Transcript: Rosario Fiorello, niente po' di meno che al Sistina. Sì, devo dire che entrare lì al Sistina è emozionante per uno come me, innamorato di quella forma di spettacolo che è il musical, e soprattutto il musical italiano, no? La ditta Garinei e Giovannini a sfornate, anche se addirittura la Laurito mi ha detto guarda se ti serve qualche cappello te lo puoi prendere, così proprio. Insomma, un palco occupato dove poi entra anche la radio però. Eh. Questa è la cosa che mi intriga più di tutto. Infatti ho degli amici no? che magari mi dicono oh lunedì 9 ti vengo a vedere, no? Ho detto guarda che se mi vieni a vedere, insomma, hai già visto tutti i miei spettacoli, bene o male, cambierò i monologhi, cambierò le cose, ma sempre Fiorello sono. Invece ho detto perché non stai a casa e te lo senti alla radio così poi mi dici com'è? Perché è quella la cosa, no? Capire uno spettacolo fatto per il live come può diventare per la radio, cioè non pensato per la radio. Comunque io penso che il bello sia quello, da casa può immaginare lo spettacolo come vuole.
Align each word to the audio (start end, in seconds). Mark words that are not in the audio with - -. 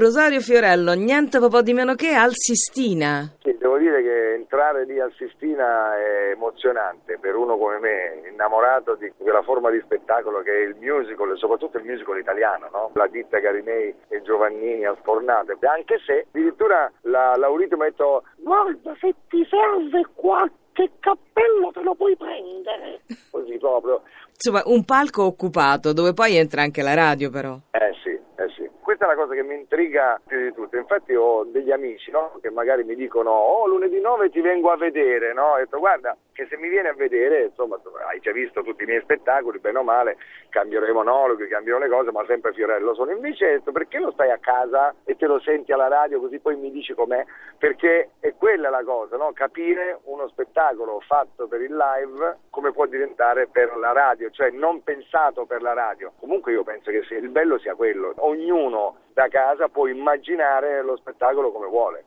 Rosario 0.00 0.40
Fiorello, 0.40 0.94
niente 0.94 1.38
po' 1.38 1.60
di 1.60 1.74
meno 1.74 1.94
che 1.94 2.14
al 2.14 2.30
Sistina. 2.32 3.30
Sì, 3.42 3.54
devo 3.58 3.76
dire 3.76 4.00
che 4.00 4.32
entrare 4.32 4.86
lì 4.86 4.98
al 4.98 5.12
Sistina 5.14 5.94
è 5.94 6.30
emozionante 6.30 7.18
per 7.20 7.36
uno 7.36 7.58
come 7.58 7.78
me, 7.80 8.22
innamorato 8.32 8.94
di 8.94 9.12
quella 9.18 9.42
forma 9.42 9.68
di 9.68 9.78
spettacolo 9.84 10.40
che 10.40 10.52
è 10.52 10.64
il 10.64 10.76
musical, 10.80 11.30
e 11.32 11.36
soprattutto 11.36 11.76
il 11.76 11.84
musical 11.84 12.18
italiano, 12.18 12.70
no? 12.72 12.90
La 12.94 13.08
ditta 13.08 13.40
Garinei 13.40 13.94
e 14.08 14.22
Giovannini 14.22 14.86
a 14.86 14.96
sfornate, 15.00 15.58
anche 15.66 16.00
se 16.06 16.24
addirittura 16.32 16.90
la 17.02 17.36
Laurito 17.36 17.76
mi 17.76 17.82
ha 17.82 17.90
detto 17.90 18.22
guarda 18.36 18.96
se 18.98 19.14
ti 19.28 19.46
serve 19.50 20.06
qualche 20.14 20.92
cappello 20.98 21.72
te 21.74 21.82
lo 21.82 21.94
puoi 21.94 22.16
prendere, 22.16 23.02
così 23.30 23.58
proprio. 23.58 24.00
Insomma, 24.32 24.62
un 24.64 24.82
palco 24.86 25.24
occupato 25.24 25.92
dove 25.92 26.14
poi 26.14 26.36
entra 26.36 26.62
anche 26.62 26.80
la 26.80 26.94
radio 26.94 27.28
però. 27.28 27.58
Eh. 27.72 27.89
Questa 29.00 29.16
è 29.16 29.18
la 29.18 29.26
cosa 29.26 29.40
che 29.40 29.48
mi 29.48 29.58
intriga 29.58 30.20
più 30.26 30.38
di 30.38 30.52
tutto. 30.52 30.76
Infatti 30.76 31.14
ho 31.14 31.44
degli 31.44 31.70
amici 31.70 32.10
no? 32.10 32.38
che 32.42 32.50
magari 32.50 32.84
mi 32.84 32.94
dicono 32.94 33.30
oh 33.30 33.66
lunedì 33.66 33.98
9 33.98 34.28
ti 34.28 34.42
vengo 34.42 34.70
a 34.70 34.76
vedere, 34.76 35.32
no? 35.32 35.52
Ho 35.52 35.56
detto 35.56 35.78
guarda 35.78 36.14
che 36.34 36.46
se 36.48 36.56
mi 36.58 36.68
vieni 36.68 36.88
a 36.88 36.94
vedere, 36.94 37.44
insomma, 37.44 37.78
hai 38.08 38.18
già 38.20 38.32
visto 38.32 38.62
tutti 38.62 38.82
i 38.82 38.86
miei 38.86 39.00
spettacoli, 39.02 39.58
bene 39.58 39.78
o 39.78 39.82
male, 39.82 40.16
cambierò 40.48 40.86
i 40.86 40.92
monologhi, 40.92 41.48
cambierò 41.48 41.78
le 41.78 41.88
cose, 41.88 42.10
ma 42.12 42.24
sempre 42.26 42.52
Fiorello 42.52 42.94
sono. 42.94 43.10
Invece 43.10 43.46
ho 43.46 43.50
detto 43.52 43.72
perché 43.72 43.98
non 43.98 44.12
stai 44.12 44.30
a 44.30 44.38
casa 44.38 44.94
e 45.04 45.16
te 45.16 45.26
lo 45.26 45.38
senti 45.40 45.72
alla 45.72 45.88
radio 45.88 46.20
così 46.20 46.38
poi 46.38 46.56
mi 46.56 46.70
dici 46.70 46.94
com'è? 46.94 47.24
Perché 47.58 48.10
è 48.20 48.34
quella 48.36 48.70
la 48.70 48.82
cosa, 48.84 49.16
no? 49.16 49.32
Capire 49.32 50.00
uno 50.04 50.28
spettacolo 50.28 51.00
fatto 51.00 51.46
per 51.46 51.60
il 51.60 51.74
live 51.74 52.38
come 52.48 52.72
può 52.72 52.86
diventare 52.86 53.48
per 53.48 53.76
la 53.76 53.92
radio, 53.92 54.30
cioè 54.30 54.50
non 54.50 54.82
pensato 54.82 55.44
per 55.46 55.60
la 55.60 55.72
radio. 55.72 56.12
Comunque 56.20 56.52
io 56.52 56.64
penso 56.64 56.90
che 56.90 57.02
il 57.14 57.28
bello 57.28 57.58
sia 57.58 57.74
quello, 57.74 58.14
da 59.12 59.28
casa 59.28 59.68
può 59.68 59.86
immaginare 59.86 60.82
lo 60.82 60.96
spettacolo 60.96 61.52
come 61.52 61.66
vuole. 61.66 62.04